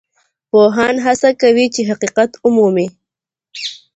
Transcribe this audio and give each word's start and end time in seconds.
پوهان 0.49 0.95
هڅه 1.05 1.29
کوي 1.41 1.65
چي 1.73 1.81
حقیقت 1.89 2.31
ومومي. 2.37 2.87